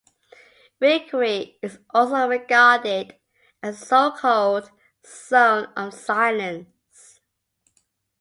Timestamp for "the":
3.79-3.85